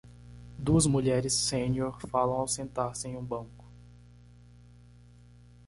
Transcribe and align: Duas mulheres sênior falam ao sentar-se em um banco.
Duas 0.57 0.87
mulheres 0.87 1.31
sênior 1.31 1.99
falam 2.09 2.37
ao 2.37 2.47
sentar-se 2.47 3.07
em 3.07 3.15
um 3.15 3.23
banco. 3.23 3.65